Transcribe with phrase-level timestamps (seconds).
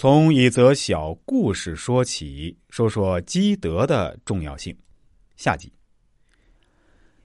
[0.00, 4.74] 从一则小故事说起，说说积德的重要性。
[5.36, 5.70] 下集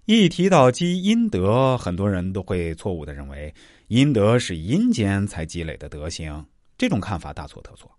[0.04, 3.56] 一提到积阴德，很多人都会错误的认为
[3.88, 6.46] 阴德是阴间才积累的德行，
[6.78, 7.90] 这种看法大错特错。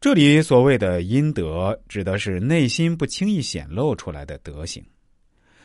[0.00, 4.80] 这里所谓的阴德，指的是内心不轻易显露出来的德行，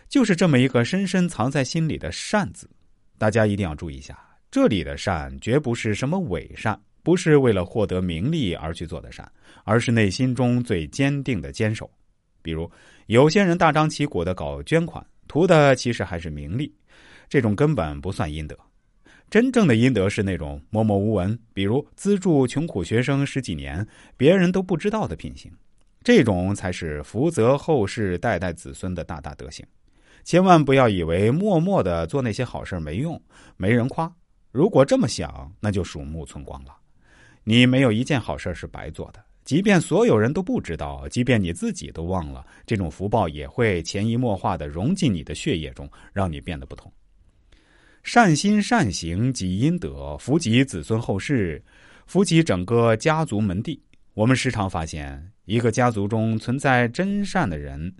[0.10, 2.68] 就是这么一个深深藏在心里的善字。
[3.20, 4.18] 大家一定要注意一下，
[4.50, 6.82] 这里的善绝不是什么伪善。
[7.04, 9.30] 不是为了获得名利而去做的善，
[9.66, 11.88] 而是内心中最坚定的坚守。
[12.42, 12.70] 比如，
[13.06, 16.74] 有些人大张旗鼓的搞捐款，图的其实还是名利，
[17.30, 18.58] 这种根本不算阴德。
[19.30, 23.86] 真正的阴德是那种默默无闻，比如资助穷苦学生十几年，
[24.16, 25.52] 别人都不知道的品行，
[26.04, 29.66] 这种才是福泽后世代代子孙的大大德行。
[30.24, 33.20] 千万不要以为默默的做那些好事没用，
[33.58, 34.14] 没人夸。
[34.52, 36.76] 如果这么想，那就鼠目寸光了。
[37.44, 46.92] 你没有一件好事是白做的，即便所有人都不知道，即便你自己都忘了，这种福报也会潜移默化的融进你的血液中，让你变得不同。
[48.04, 51.64] 善心善行积阴德，福及子孙后世，
[52.06, 53.82] 福及整个家族门第。
[54.14, 57.94] 我们时常发现，一个家族中存在真善的人，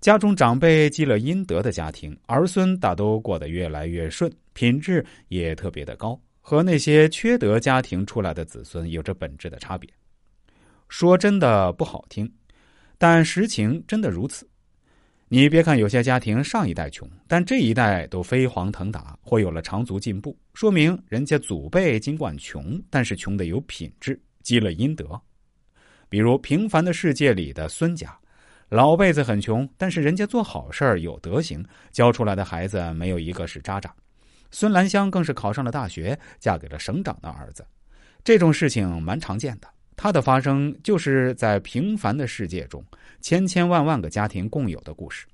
[0.00, 6.18] 家中长辈积了阴德的家庭，儿孙大都过得越来越顺，品质也特别的高。
[6.42, 9.88] 和那些缺德家庭出来的子孙有着本质的差别。
[10.88, 12.30] 说真的不好听，
[12.98, 14.46] 但实情真的如此。
[15.28, 25.18] 你别看有些家庭上一代穷，但这一代都飞黄腾达或有了长足进步，说明人家祖辈尽管穷，但是穷的有品质，积了阴德。
[26.10, 28.14] 比如《平凡的世界》里的孙家，
[28.68, 33.90] 老辈子很穷，但是人家做好事儿有德行，教出来的孩子没有一个是渣渣。
[34.52, 37.66] 孙兰香更是考上了大学，嫁给了省长的儿子。
[38.22, 42.84] 这种事情蛮常见的，它的发生就是在平凡的世界中，
[43.20, 45.26] 千千万万个家庭共有的故事。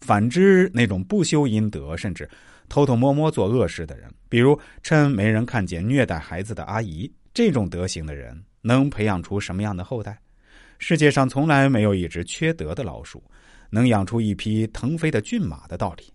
[0.00, 2.28] 反之，那种不修阴德，甚至
[2.68, 10.18] 偷偷摸摸做恶事的人，比如趁没人看见虐待孩子的阿姨，这种德行的人，能培养出什么样的后代？
[10.78, 13.22] 世界上从来没有一只缺德的老鼠，
[13.70, 16.12] 能养出一匹腾飞的骏马的道理。